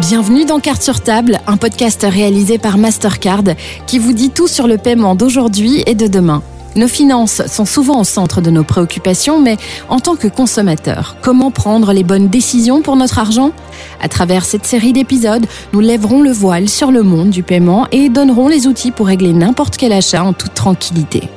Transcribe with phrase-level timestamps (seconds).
[0.00, 3.44] Bienvenue dans Carte sur table, un podcast réalisé par Mastercard
[3.86, 6.42] qui vous dit tout sur le paiement d'aujourd'hui et de demain.
[6.76, 9.56] Nos finances sont souvent au centre de nos préoccupations, mais
[9.88, 13.52] en tant que consommateur, comment prendre les bonnes décisions pour notre argent?
[14.02, 18.10] À travers cette série d'épisodes, nous lèverons le voile sur le monde du paiement et
[18.10, 21.30] donnerons les outils pour régler n'importe quel achat en toute tranquillité.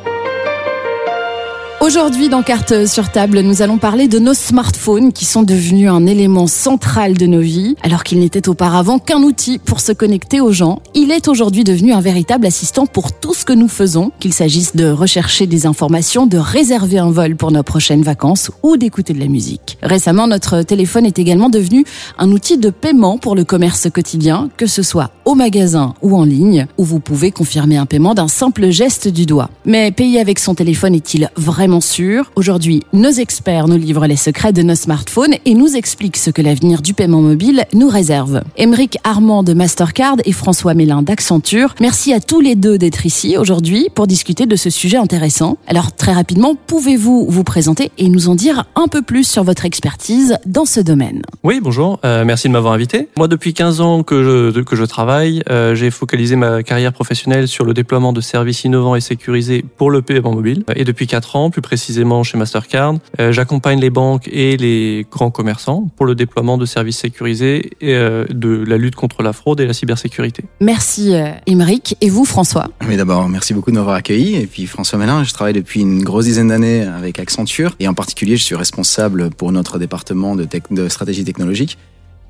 [1.82, 6.06] Aujourd'hui, dans Carte sur table, nous allons parler de nos smartphones qui sont devenus un
[6.08, 7.78] élément central de nos vies.
[7.84, 11.94] Alors qu'il n'était auparavant qu'un outil pour se connecter aux gens, il est aujourd'hui devenu
[11.94, 16.28] un véritable assistant pour tout ce que nous faisons, qu'il s'agisse de rechercher des informations,
[16.28, 19.78] de réserver un vol pour nos prochaines vacances ou d'écouter de la musique.
[19.82, 21.86] Récemment, notre téléphone est également devenu
[22.18, 26.26] un outil de paiement pour le commerce quotidien, que ce soit au magasin ou en
[26.26, 29.50] ligne, où vous pouvez confirmer un paiement d'un simple geste du doigt.
[29.64, 32.32] Mais payer avec son téléphone est-il vraiment sûr.
[32.36, 36.42] Aujourd'hui, nos experts nous livrent les secrets de nos smartphones et nous expliquent ce que
[36.42, 38.42] l'avenir du paiement mobile nous réserve.
[38.58, 43.38] Émeric Armand de Mastercard et François Mélin d'Accenture, merci à tous les deux d'être ici
[43.38, 45.60] aujourd'hui pour discuter de ce sujet intéressant.
[45.68, 49.66] Alors très rapidement, pouvez-vous vous présenter et nous en dire un peu plus sur votre
[49.66, 51.22] expertise dans ce domaine?
[51.44, 53.10] Oui, bonjour, euh, merci de m'avoir invité.
[53.18, 57.48] Moi, depuis 15 ans que je, que je travaille, euh, j'ai focalisé ma carrière professionnelle
[57.48, 60.64] sur le déploiement de services innovants et sécurisés pour le paiement mobile.
[60.76, 62.96] Et depuis 4 ans, plus précisément chez Mastercard.
[63.20, 67.96] Euh, j'accompagne les banques et les grands commerçants pour le déploiement de services sécurisés et
[67.96, 70.44] euh, de la lutte contre la fraude et la cybersécurité.
[70.62, 71.14] Merci
[71.46, 71.98] Émeric.
[72.02, 72.68] Et vous François?
[72.88, 74.36] Mais d'abord, merci beaucoup de m'avoir accueilli.
[74.36, 77.76] Et puis François Mélin, je travaille depuis une grosse dizaine d'années avec Accenture.
[77.80, 81.78] Et en particulier, je suis responsable pour notre département de, de stratégie technologique.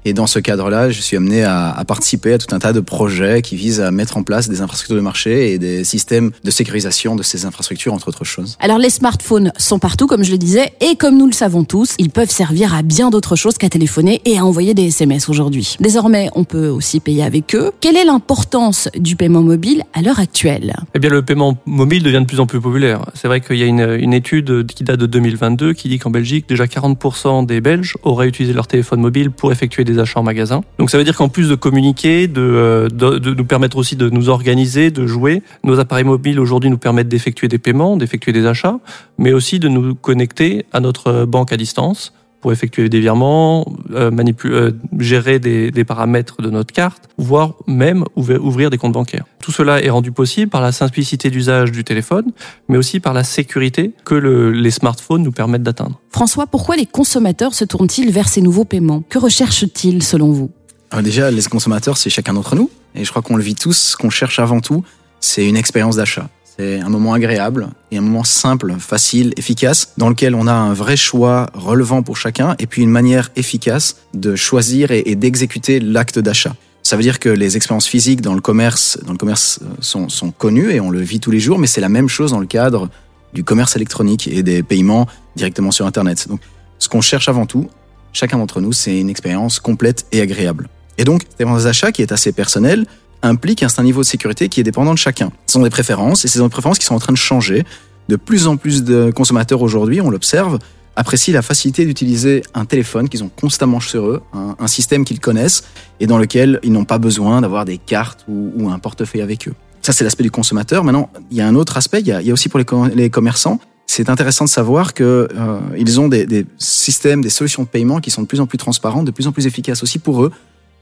[0.06, 2.80] Et dans ce cadre-là, je suis amené à, à, participer à tout un tas de
[2.80, 6.52] projets qui visent à mettre en place des infrastructures de marché et des systèmes de
[6.52, 8.58] sécurisation de ces infrastructures, entre autres choses.
[8.60, 11.96] Alors les smartphones sont partout, comme je le disais, et comme nous le savons tous,
[11.98, 15.76] ils peuvent servir à bien d'autres choses qu'à téléphoner et à envoyer des SMS aujourd'hui.
[15.80, 17.72] Désormais, on peut aussi payer avec eux.
[17.82, 20.76] Quelle est l'importance du paiement mobile à l'heure actuelle?
[20.96, 23.06] Eh bien, le paiement mobile devient de plus en plus populaire.
[23.14, 26.10] C'est vrai qu'il y a une, une étude qui date de 2022 qui dit qu'en
[26.10, 30.62] Belgique, déjà 40% des Belges auraient utilisé leur téléphone mobile pour effectuer achats en magasin.
[30.78, 34.10] Donc ça veut dire qu'en plus de communiquer, de, de, de, nous permettre aussi de
[34.10, 38.46] nous organiser, de jouer, nos appareils mobiles aujourd'hui nous permettent d'effectuer des paiements, d'effectuer des
[38.46, 38.80] achats,
[39.18, 44.12] mais aussi de nous connecter à notre banque à distance pour effectuer des virements, euh,
[44.12, 49.26] manipuler, euh, gérer des, des, paramètres de notre carte, voire même ouvrir des comptes bancaires.
[49.40, 52.32] Tout cela est rendu possible par la simplicité d'usage du téléphone,
[52.68, 56.00] mais aussi par la sécurité que le, les smartphones nous permettent d'atteindre.
[56.10, 59.04] François, pourquoi les consommateurs se tournent-ils vers ces nouveaux paiements?
[59.10, 60.52] Que recherchent-ils selon vous?
[60.92, 63.78] Alors Déjà, les consommateurs, c'est chacun d'entre nous, et je crois qu'on le vit tous.
[63.78, 64.84] Ce qu'on cherche avant tout,
[65.20, 66.30] c'est une expérience d'achat.
[66.60, 70.74] C'est un moment agréable et un moment simple, facile, efficace, dans lequel on a un
[70.74, 76.20] vrai choix relevant pour chacun et puis une manière efficace de choisir et, d'exécuter l'acte
[76.20, 76.54] d'achat.
[76.84, 80.32] Ça veut dire que les expériences physiques dans le commerce, dans le commerce sont, sont
[80.32, 82.46] connues et on le vit tous les jours, mais c'est la même chose dans le
[82.46, 82.90] cadre
[83.34, 86.28] du commerce électronique et des paiements directement sur Internet.
[86.28, 86.42] Donc,
[86.78, 87.70] ce qu'on cherche avant tout,
[88.12, 90.68] chacun d'entre nous, c'est une expérience complète et agréable.
[90.98, 92.86] Et donc, c'est un achat qui est assez personnel,
[93.22, 95.32] implique un certain niveau de sécurité qui est dépendant de chacun.
[95.48, 97.66] Ce sont des préférences et ce sont des préférences qui sont en train de changer.
[98.08, 100.60] De plus en plus de consommateurs aujourd'hui, on l'observe,
[100.96, 105.64] apprécient la facilité d'utiliser un téléphone qu'ils ont constamment sur eux, un, système qu'ils connaissent
[106.00, 109.54] et dans lequel ils n'ont pas besoin d'avoir des cartes ou, un portefeuille avec eux.
[109.82, 110.84] Ça, c'est l'aspect du consommateur.
[110.84, 113.60] Maintenant, il y a un autre aspect, il y a, aussi pour les, commerçants.
[113.88, 118.12] C'est intéressant de savoir que euh, ont des, des systèmes, des solutions de paiement qui
[118.12, 120.32] sont de plus en plus transparentes, de plus en plus efficaces aussi pour eux,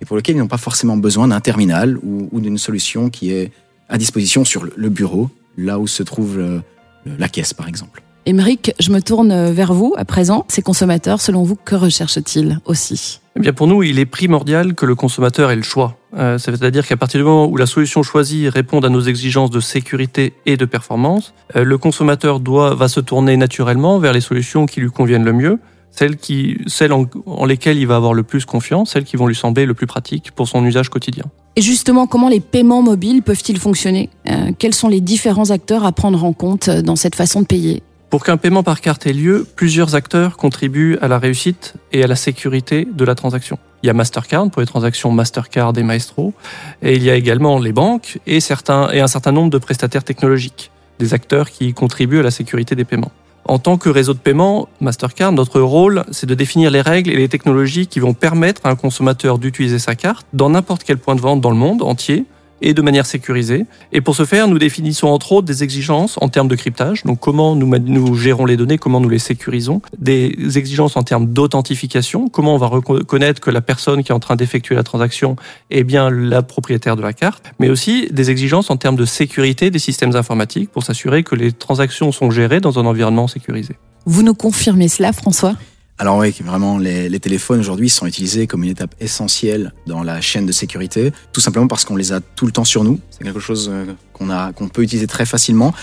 [0.01, 3.31] et pour lequel ils n'ont pas forcément besoin d'un terminal ou, ou d'une solution qui
[3.31, 3.51] est
[3.89, 6.61] à disposition sur le bureau, là où se trouve le,
[7.17, 8.03] la caisse, par exemple.
[8.25, 10.43] Émeric, je me tourne vers vous à présent.
[10.49, 13.21] Ces consommateurs, selon vous, que recherchent-ils aussi?
[13.37, 15.95] Eh bien pour nous, il est primordial que le consommateur ait le choix.
[16.17, 19.61] Euh, C'est-à-dire qu'à partir du moment où la solution choisie répond à nos exigences de
[19.61, 24.65] sécurité et de performance, euh, le consommateur doit va se tourner naturellement vers les solutions
[24.65, 25.59] qui lui conviennent le mieux,
[25.91, 29.27] celles, qui, celles en, en lesquelles il va avoir le plus confiance, celles qui vont
[29.27, 31.25] lui sembler le plus pratiques pour son usage quotidien.
[31.55, 34.09] Et justement, comment les paiements mobiles peuvent-ils fonctionner?
[34.29, 37.81] Euh, Quels sont les différents acteurs à prendre en compte dans cette façon de payer?
[38.09, 42.07] Pour qu'un paiement par carte ait lieu, plusieurs acteurs contribuent à la réussite et à
[42.07, 43.57] la sécurité de la transaction.
[43.83, 46.33] Il y a Mastercard pour les transactions Mastercard et Maestro,
[46.81, 50.05] et il y a également les banques et, certains, et un certain nombre de prestataires
[50.05, 53.11] technologiques, des acteurs qui contribuent à la sécurité des paiements.
[53.47, 57.15] En tant que réseau de paiement, Mastercard, notre rôle, c'est de définir les règles et
[57.15, 61.15] les technologies qui vont permettre à un consommateur d'utiliser sa carte dans n'importe quel point
[61.15, 62.25] de vente dans le monde entier,
[62.61, 63.65] et de manière sécurisée.
[63.91, 67.19] Et pour ce faire, nous définissons entre autres des exigences en termes de cryptage, donc
[67.19, 72.29] comment nous, nous gérons les données, comment nous les sécurisons, des exigences en termes d'authentification,
[72.29, 75.35] comment on va reconnaître que la personne qui est en train d'effectuer la transaction
[75.69, 79.69] est bien la propriétaire de la carte, mais aussi des exigences en termes de sécurité
[79.69, 83.75] des systèmes informatiques pour s'assurer que les transactions sont gérées dans un environnement sécurisé.
[84.05, 85.55] Vous nous confirmez cela, François?
[85.99, 90.21] Alors oui, vraiment, les, les téléphones aujourd'hui sont utilisés comme une étape essentielle dans la
[90.21, 92.99] chaîne de sécurité, tout simplement parce qu'on les a tout le temps sur nous.
[93.09, 95.73] C'est quelque chose euh, qu'on a, qu'on peut utiliser très facilement.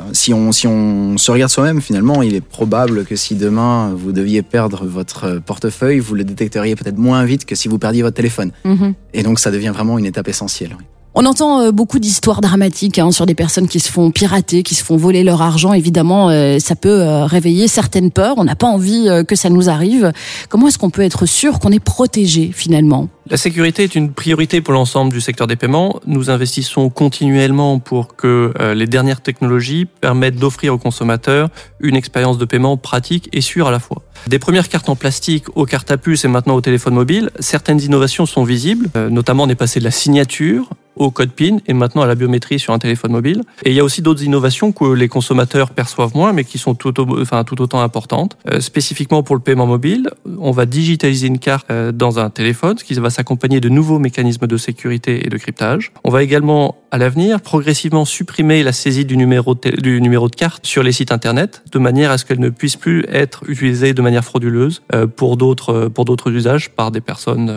[0.00, 3.94] Euh, si on, si on se regarde soi-même, finalement, il est probable que si demain
[3.94, 8.02] vous deviez perdre votre portefeuille, vous le détecteriez peut-être moins vite que si vous perdiez
[8.02, 8.52] votre téléphone.
[8.66, 8.94] Mm-hmm.
[9.14, 10.76] Et donc, ça devient vraiment une étape essentielle.
[10.78, 10.84] Oui.
[11.14, 14.74] On entend euh, beaucoup d'histoires dramatiques hein, sur des personnes qui se font pirater, qui
[14.74, 15.74] se font voler leur argent.
[15.74, 18.36] Évidemment, euh, ça peut euh, réveiller certaines peurs.
[18.38, 20.12] On n'a pas envie que ça nous arrive.
[20.48, 23.08] Comment est-ce qu'on peut être sûr qu'on est protégé finalement?
[23.28, 26.00] La sécurité est une priorité pour l'ensemble du secteur des paiements.
[26.06, 31.48] Nous investissons continuellement pour que les dernières technologies permettent d'offrir aux consommateurs
[31.80, 34.02] une expérience de paiement pratique et sûre à la fois.
[34.26, 37.80] Des premières cartes en plastique aux cartes à puce et maintenant au téléphone mobile, certaines
[37.80, 38.88] innovations sont visibles.
[39.10, 42.58] notamment, on est passé de la signature au code PIN et maintenant à la biométrie
[42.58, 43.42] sur un téléphone mobile.
[43.64, 46.74] Et il y a aussi d'autres innovations que les consommateurs perçoivent moins, mais qui sont
[46.74, 48.36] tout, autant importantes.
[48.50, 52.78] Euh, spécifiquement pour le paiement mobile, on va digitaliser une carte euh, dans un téléphone,
[52.78, 55.92] ce qui va s'accompagner de nouveaux mécanismes de sécurité et de cryptage.
[56.04, 60.36] On va également, à l'avenir, progressivement supprimer la saisie du numéro de, du numéro de
[60.36, 63.94] carte sur les sites internet, de manière à ce qu'elle ne puisse plus être utilisée
[63.94, 67.52] de manière frauduleuse euh, pour d'autres pour d'autres usages par des personnes,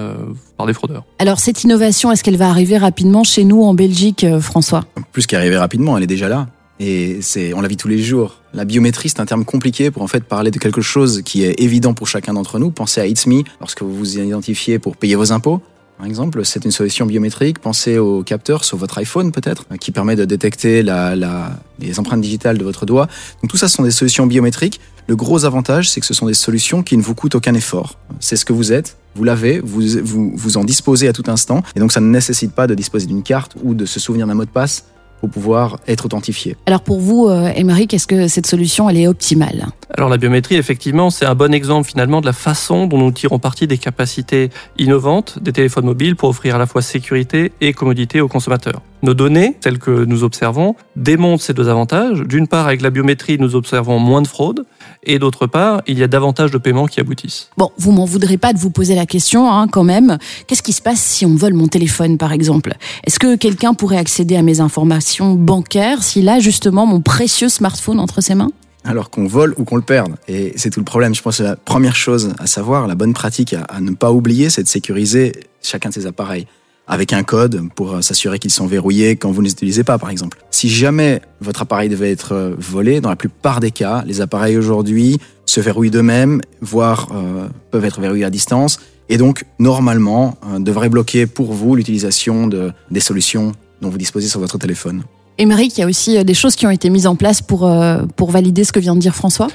[0.58, 1.04] par des fraudeurs.
[1.20, 5.28] Alors cette innovation, est-ce qu'elle va arriver rapidement chez nous en Belgique, euh, François Plus
[5.28, 6.48] qu'arriver rapidement, elle est déjà là.
[6.80, 8.42] Et c'est, on la vit tous les jours.
[8.54, 11.60] La biométrie, c'est un terme compliqué pour en fait parler de quelque chose qui est
[11.60, 12.70] évident pour chacun d'entre nous.
[12.70, 15.62] Pensez à It's Me lorsque vous vous identifiez pour payer vos impôts.
[15.98, 17.60] Par exemple, c'est une solution biométrique.
[17.60, 22.64] Pensez au capteur sur votre iPhone peut-être, qui permet de détecter les empreintes digitales de
[22.66, 23.08] votre doigt.
[23.42, 24.82] Donc tout ça ce sont des solutions biométriques.
[25.08, 27.98] Le gros avantage, c'est que ce sont des solutions qui ne vous coûtent aucun effort.
[28.20, 31.64] C'est ce que vous êtes, vous l'avez, vous, vous, vous en disposez à tout instant,
[31.76, 34.36] et donc ça ne nécessite pas de disposer d'une carte ou de se souvenir d'un
[34.36, 34.86] mot de passe
[35.22, 36.58] pour pouvoir être authentifié.
[36.66, 39.68] Alors pour vous, euh, Émeric, est-ce que cette solution, elle est optimale?
[39.98, 43.40] Alors la biométrie, effectivement, c'est un bon exemple finalement de la façon dont nous tirons
[43.40, 48.20] parti des capacités innovantes des téléphones mobiles pour offrir à la fois sécurité et commodité
[48.22, 48.82] aux consommateurs.
[49.06, 52.22] Nos données, celles que nous observons, démontrent ces deux avantages.
[52.22, 54.66] D'une part, avec la biométrie, nous observons moins de fraude,
[55.04, 57.52] et d'autre part, il y a davantage de paiements qui aboutissent.
[57.56, 60.18] Bon, vous m'en voudrez pas de vous poser la question, hein, quand même.
[60.48, 62.74] Qu'est-ce qui se passe si on vole mon téléphone, par exemple?
[63.06, 68.00] Est-ce que quelqu'un pourrait accéder à mes informations bancaires s'il a justement mon précieux smartphone
[68.00, 68.50] entre ses mains?
[68.86, 70.16] Alors qu'on vole ou qu'on le perde.
[70.28, 71.14] Et c'est tout le problème.
[71.14, 74.12] Je pense que la première chose à savoir, la bonne pratique à, à ne pas
[74.12, 75.32] oublier, c'est de sécuriser
[75.62, 76.48] chacun de ses appareils
[76.88, 80.10] avec un code pour s'assurer qu'ils sont verrouillés quand vous ne les utilisez pas, par
[80.10, 80.38] exemple.
[80.52, 84.58] Si jamais votre appareil devait être euh, volé, dans la plupart des cas, les appareils
[84.58, 88.80] aujourd'hui se verrouillent d'eux-mêmes, voire euh, peuvent être verrouillés à distance,
[89.10, 93.52] et donc normalement euh, devraient bloquer pour vous l'utilisation de, des solutions
[93.82, 95.04] dont vous disposez sur votre téléphone.
[95.38, 97.70] Émeric, il y a aussi des choses qui ont été mises en place pour,
[98.16, 99.50] pour valider ce que vient de dire François?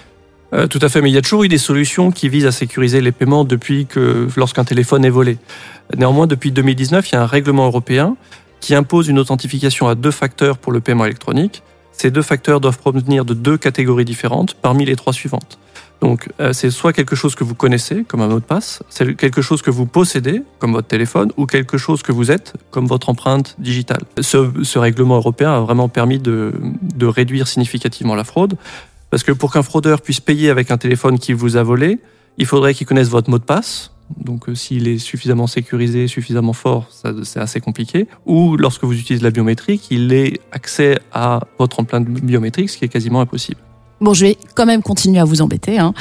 [0.52, 2.52] Euh, tout à fait, mais il y a toujours eu des solutions qui visent à
[2.52, 5.38] sécuriser les paiements depuis que lorsqu'un téléphone est volé.
[5.97, 8.17] Néanmoins, depuis 2019, il y a un règlement européen
[8.61, 11.62] qui impose une authentification à deux facteurs pour le paiement électronique.
[11.93, 15.58] Ces deux facteurs doivent provenir de deux catégories différentes parmi les trois suivantes.
[16.00, 19.14] Donc, euh, c'est soit quelque chose que vous connaissez, comme un mot de passe, c'est
[19.17, 22.86] quelque chose que vous possédez, comme votre téléphone, ou quelque chose que vous êtes, comme
[22.86, 24.01] votre empreinte digitale.
[24.20, 28.56] Ce, ce règlement européen a vraiment permis de, de réduire significativement la fraude.
[29.10, 31.98] Parce que pour qu'un fraudeur puisse payer avec un téléphone qui vous a volé,
[32.38, 33.93] il faudrait qu'il connaisse votre mot de passe.
[34.17, 36.88] Donc euh, s'il est suffisamment sécurisé, suffisamment fort,
[37.22, 38.06] c'est assez compliqué.
[38.26, 42.84] Ou lorsque vous utilisez la biométrie, qu'il ait accès à votre empreinte biométrique, ce qui
[42.84, 43.60] est quasiment impossible.
[44.00, 45.78] Bon, je vais quand même continuer à vous embêter.
[45.78, 45.92] Hein.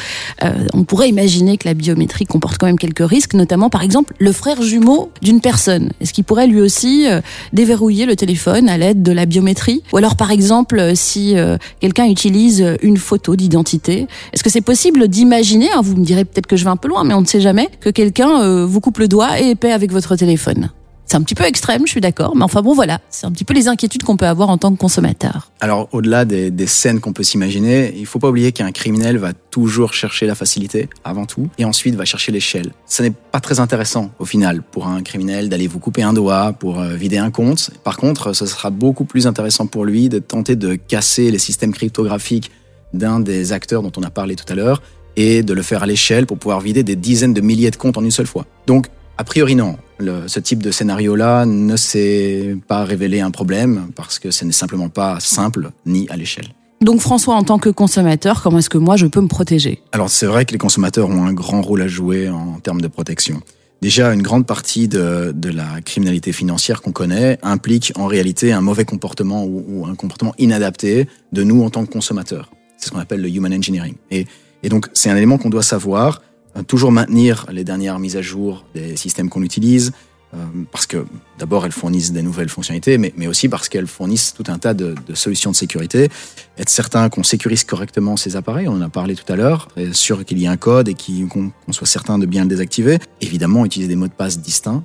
[0.43, 4.13] Euh, on pourrait imaginer que la biométrie comporte quand même quelques risques, notamment par exemple
[4.19, 5.91] le frère jumeau d'une personne.
[5.99, 7.19] Est-ce qu'il pourrait lui aussi euh,
[7.51, 9.83] déverrouiller le téléphone à l'aide de la biométrie?
[9.91, 14.61] Ou alors par exemple euh, si euh, quelqu'un utilise une photo d'identité, est-ce que c'est
[14.61, 17.21] possible d'imaginer, hein, vous me direz peut-être que je vais un peu loin, mais on
[17.21, 20.69] ne sait jamais, que quelqu'un vous coupe le doigt et paie avec votre téléphone?
[21.09, 23.43] C'est un petit peu extrême, je suis d'accord, mais enfin bon voilà, c'est un petit
[23.43, 25.51] peu les inquiétudes qu'on peut avoir en tant que consommateur.
[25.59, 29.93] Alors au-delà des, scènes qu'on peut s'imaginer, il faut pas oublier qu'un criminel va toujours
[29.93, 32.73] chercher la facilité avant tout, et ensuite va chercher l'échelle.
[32.85, 36.53] Ce n'est pas très intéressant au final pour un criminel d'aller vous couper un doigt
[36.53, 37.71] pour euh, vider un compte.
[37.83, 41.73] Par contre, ce sera beaucoup plus intéressant pour lui de tenter de casser les systèmes
[41.73, 42.51] cryptographiques
[42.93, 44.83] d'un des acteurs dont on a parlé tout à l'heure
[45.15, 47.97] et de le faire à l'échelle pour pouvoir vider des dizaines de milliers de comptes
[47.97, 48.45] en une seule fois.
[48.67, 48.85] Donc,
[49.17, 54.19] a priori non, le, ce type de scénario-là ne s'est pas révélé un problème parce
[54.19, 56.47] que ce n'est simplement pas simple ni à l'échelle.
[56.81, 59.81] Donc François, en tant que consommateur, comment est-ce que moi je peux me protéger?
[59.91, 62.87] Alors c'est vrai que les consommateurs ont un grand rôle à jouer en termes de
[62.87, 63.41] protection.
[63.81, 68.59] Déjà, une grande partie de, de la criminalité financière qu'on connaît implique en réalité un
[68.59, 72.51] mauvais comportement ou, ou, un comportement inadapté de nous en tant que consommateurs.
[72.77, 73.95] C'est ce qu'on appelle le human engineering.
[74.11, 74.25] Et,
[74.63, 76.21] et donc c'est un élément qu'on doit savoir,
[76.67, 79.91] toujours maintenir les dernières mises à jour des systèmes qu'on utilise,
[80.33, 80.37] euh,
[80.71, 81.05] parce que
[81.39, 84.75] d'abord elles fournissent des nouvelles fonctionnalités, mais, mais aussi parce qu'elles fournissent tout un tas
[84.75, 86.09] de, de, solutions de sécurité.
[86.57, 89.95] Être certain qu'on sécurise correctement ces appareils, on en a parlé tout à l'heure, être
[89.95, 92.99] sûr qu'il y ait un code et qu'on qu soit certain de bien le désactiver.
[93.21, 94.83] Évidemment, utiliser des mots de passe distincts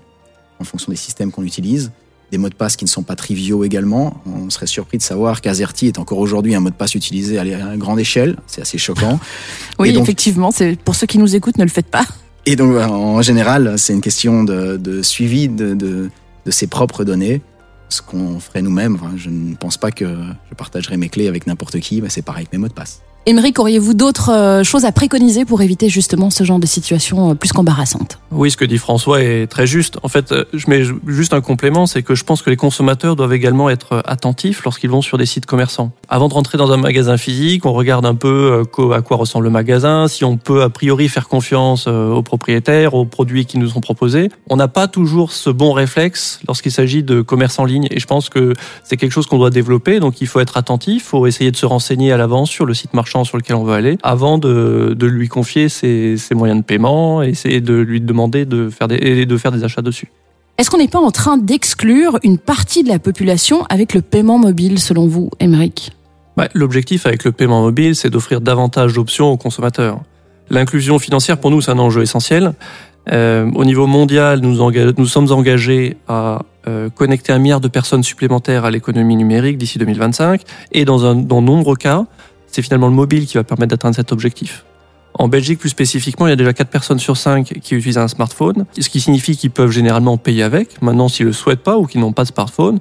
[0.61, 1.90] en fonction des systèmes qu'on utilise
[2.35, 4.21] des mots de passe qui ne sont pas triviaux également.
[4.26, 7.76] On serait surpris de savoir qu'Azerty est encore aujourd'hui un mot de passe utilisé à
[7.76, 8.37] grande échelle.
[8.49, 9.21] C'est assez choquant.
[9.79, 12.05] oui, donc, effectivement, c'est pour ceux qui nous écoutent, ne le faites pas.
[12.47, 16.11] Et donc, en général, c'est une question de, de suivi de, de,
[16.45, 17.41] de, ses propres données.
[17.88, 18.97] Ce qu'on ferait nous-mêmes.
[18.97, 20.05] Enfin, je ne pense pas que
[20.50, 22.03] je partagerai mes clés avec n'importe qui.
[22.09, 23.00] c'est pareil avec mes mots de passe.
[23.26, 27.35] Émeric, auriez-vous d'autres euh, choses à préconiser pour éviter justement ce genre de situation euh,
[27.35, 28.19] plus qu'embarrassante?
[28.31, 29.97] Oui, ce que dit François est très juste.
[30.02, 33.16] En fait, euh, je mets juste un complément, c'est que je pense que les consommateurs
[33.16, 35.90] doivent également être attentifs lorsqu'ils vont sur des sites commerçants.
[36.11, 38.62] Avant de rentrer dans un magasin physique, on regarde un peu
[38.95, 43.07] à quoi ressemble le magasin, si on peut a priori faire confiance aux propriétaires, aux
[43.07, 44.28] produits qui nous sont proposés.
[44.50, 48.07] On n'a pas toujours ce bon réflexe lorsqu'il s'agit de commerce en ligne et je
[48.07, 48.52] pense que
[48.83, 51.57] c'est quelque chose qu'on doit développer, donc il faut être attentif, il faut essayer de
[51.57, 54.97] se renseigner à l'avance sur le site marchand sur lequel on veut aller avant de,
[54.99, 58.88] de lui confier ses, ses, moyens de paiement et essayer de lui demander de faire
[58.88, 60.09] des, de faire des achats dessus.
[60.59, 64.38] Est-ce qu'on n'est pas en train d'exclure une partie de la population avec le paiement
[64.38, 65.92] mobile, selon vous, Émeric?
[66.37, 70.00] Bah, L'objectif avec le paiement mobile, c'est d'offrir davantage d'options aux consommateurs.
[70.50, 72.54] L'inclusion financière, pour nous, c'est un enjeu essentiel.
[73.12, 78.02] Euh, au niveau mondial, nous, nous sommes engagés à euh, connecter un milliard de personnes
[78.02, 80.42] supplémentaires à l'économie numérique d'ici 2025.
[80.73, 82.06] Et dans, un, dans nombreux cas,
[82.55, 84.65] c'est finalement le mobile qui va permettre d'atteindre cet objectif.
[85.15, 88.09] En Belgique, plus spécifiquement, il y a déjà 4 personnes sur 5 qui utilisent un
[88.09, 90.81] smartphone, ce qui signifie qu'ils peuvent généralement payer avec.
[90.81, 92.79] Maintenant, s'ils ne le souhaitent pas ou qu'ils n'ont pas de smartphone,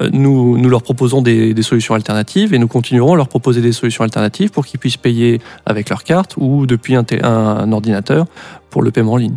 [0.00, 3.60] euh, nous, nous leur proposons des, des, solutions alternatives et nous continuerons à leur proposer
[3.60, 7.72] des solutions alternatives pour qu'ils puissent payer avec leur carte ou depuis un, un, un
[7.72, 8.26] ordinateur
[8.70, 9.36] pour le paiement en ligne.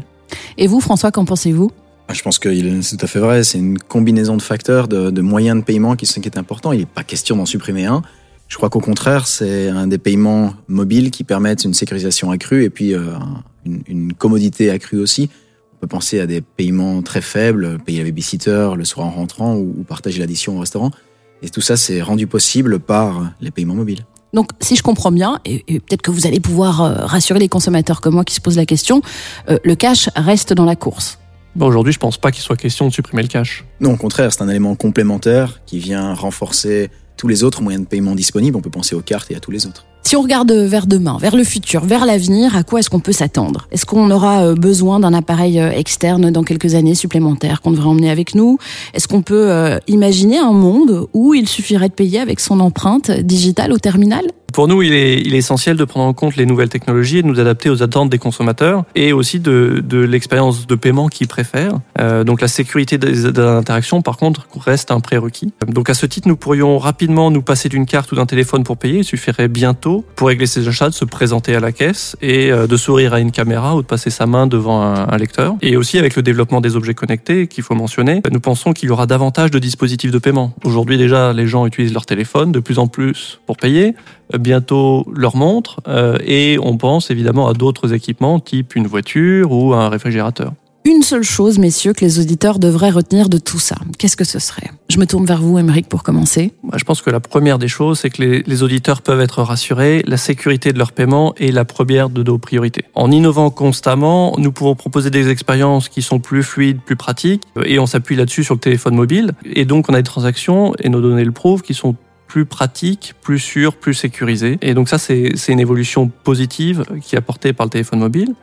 [0.58, 1.72] Et vous, François, qu'en pensez-vous?
[2.12, 3.44] Je pense que c'est tout à fait vrai.
[3.44, 6.72] C'est une combinaison de facteurs, de, de moyens de paiement qui, qui est important.
[6.72, 8.02] Il n'est pas question d'en supprimer un.
[8.48, 12.70] Je crois qu'au contraire, c'est un des paiements mobiles qui permettent une sécurisation accrue et
[12.70, 13.14] puis euh,
[13.66, 15.30] une, une, commodité accrue aussi.
[15.76, 19.56] On peut penser à des paiements très faibles, payer la babysitter le soir en rentrant
[19.56, 20.92] ou, ou partager l'addition au restaurant.
[21.42, 24.06] Et tout ça, c'est rendu possible par les paiements mobiles.
[24.34, 27.50] Donc, si je comprends bien, et, et peut-être que vous allez pouvoir euh, rassurer les
[27.50, 29.02] consommateurs comme moi qui se posent la question,
[29.50, 31.20] euh, le cash reste dans la course.
[31.56, 33.66] Bon, Aujourd'hui, je pense pas qu'il soit question de supprimer le cash.
[33.80, 37.90] Non, au contraire, c'est un élément complémentaire qui vient renforcer tous les autres moyens de
[37.90, 38.56] paiement disponibles.
[38.56, 39.86] On peut penser aux cartes et à tous les autres.
[40.04, 43.12] Si on regarde vers demain, vers le futur, vers l'avenir, à quoi est-ce qu'on peut
[43.12, 43.68] s'attendre?
[43.72, 48.34] Est-ce qu'on aura besoin d'un appareil externe dans quelques années supplémentaires qu'on devrait emmener avec
[48.34, 48.58] nous?
[48.94, 53.74] Est-ce qu'on peut imaginer un monde où il suffirait de payer avec son empreinte digitale
[53.74, 54.24] au terminal?
[54.54, 57.22] Pour nous, il est, il est, essentiel de prendre en compte les nouvelles technologies et
[57.22, 61.28] de nous adapter aux attentes des consommateurs et aussi de, de l'expérience de paiement qu'ils
[61.28, 61.80] préfèrent.
[62.00, 65.54] Euh, donc la sécurité des, des, interactions, par contre, reste un prérequis.
[65.68, 68.78] Donc à ce titre, nous pourrions rapidement nous passer d'une carte ou d'un téléphone pour
[68.78, 69.00] payer.
[69.00, 72.68] Il suffirait bientôt, pour régler ses achats, de se présenter à la caisse et euh,
[72.68, 75.56] de sourire à une caméra ou de passer sa main devant un, un lecteur.
[75.62, 78.92] Et aussi avec le développement des objets connectés qu'il faut mentionner, nous pensons qu'il y
[78.92, 80.54] aura davantage de dispositifs de paiement.
[80.64, 83.96] Aujourd'hui déjà, les gens utilisent leur téléphone de plus en plus pour payer
[84.38, 89.74] bientôt leur montre euh, et on pense évidemment à d'autres équipements type une voiture ou
[89.74, 90.54] un réfrigérateur.
[90.86, 94.40] Une seule chose, messieurs, que les auditeurs devraient retenir de tout ça, qu'est-ce que ce
[94.40, 94.72] serait?
[94.88, 96.54] Je me tourne vers vous, Émeric, pour commencer.
[96.74, 100.02] Je pense que la première des choses, c'est que les, les, auditeurs peuvent être rassurés,
[100.08, 102.86] la sécurité de leur paiement est la première de nos priorités.
[102.96, 107.80] En innovant constamment, nous pouvons proposer des expériences qui sont plus fluides, plus pratiques, et
[107.80, 111.02] on s'appuie là-dessus sur le téléphone mobile, et donc on a des transactions, et nos
[111.02, 114.58] données le prouvent, qui sont plus pratique, plus sûr, plus sécurisé.
[114.62, 118.36] Et donc ça, c'est une évolution positive qui est apportée par le téléphone mobile.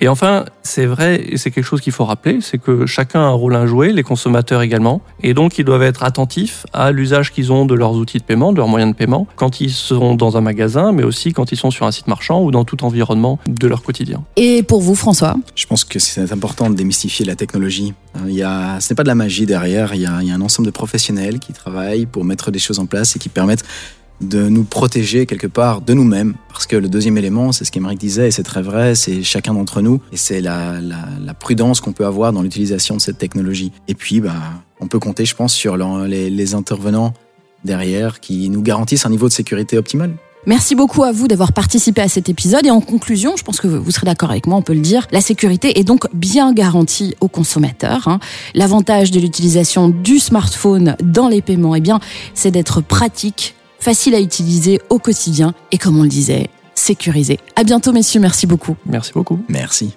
[0.00, 3.24] Et enfin, c'est vrai, et c'est quelque chose qu'il faut rappeler, c'est que chacun a
[3.24, 7.30] un rôle à jouer, les consommateurs également, et donc ils doivent être attentifs à l'usage
[7.30, 10.14] qu'ils ont de leurs outils de paiement, de leurs moyens de paiement, quand ils sont
[10.14, 12.84] dans un magasin, mais aussi quand ils sont sur un site marchand ou dans tout
[12.84, 14.24] environnement de leur quotidien.
[14.36, 15.36] Et pour vous, François?
[15.54, 17.92] Je pense que c'est important de démystifier la technologie.
[18.26, 20.30] Il y a, ce n'est pas de la magie derrière, il y, a, il y
[20.30, 23.28] a un ensemble de professionnels qui travaillent pour mettre des choses en place et qui
[23.28, 23.64] permettent
[24.22, 26.34] de nous protéger quelque part de nous-mêmes.
[26.48, 29.54] Parce que le deuxième élément, c'est ce qu'Emeric disait, et c'est très vrai, c'est chacun
[29.54, 30.80] d'entre nous, et c'est la,
[31.38, 33.72] prudence qu'on peut avoir dans l'utilisation de cette technologie.
[33.88, 34.34] Et puis, bah,
[34.80, 37.14] on peut compter, je pense, sur les, les intervenants
[37.64, 40.12] derrière qui nous garantissent un niveau de sécurité optimal.
[40.44, 42.66] Merci beaucoup à vous d'avoir participé à cet épisode.
[42.66, 45.06] Et en conclusion, je pense que vous serez d'accord avec moi, on peut le dire,
[45.12, 48.08] la sécurité est donc bien garantie aux consommateurs.
[48.08, 48.18] Hein.
[48.54, 52.00] L'avantage de l'utilisation du smartphone dans les paiements, eh bien,
[52.34, 57.38] c'est d'être pratique, facile à utiliser au quotidien et comme on le disait, sécurisé.
[57.56, 58.20] À bientôt, messieurs.
[58.20, 58.76] Merci beaucoup.
[58.86, 59.40] Merci beaucoup.
[59.48, 59.94] Merci.